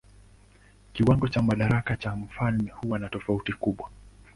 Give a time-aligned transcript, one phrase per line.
[0.93, 3.89] Kiwango cha madaraka cha mfalme huwa na tofauti kubwa.